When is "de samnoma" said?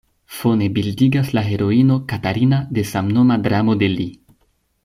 2.79-3.41